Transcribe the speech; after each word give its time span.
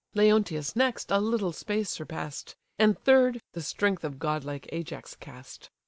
Leonteus 0.15 0.75
next 0.75 1.11
a 1.11 1.19
little 1.19 1.51
space 1.51 1.87
surpass'd; 1.91 2.55
And 2.79 2.97
third, 2.97 3.39
the 3.53 3.61
strength 3.61 4.03
of 4.03 4.17
godlike 4.17 4.67
Ajax 4.71 5.15
cast. 5.15 5.69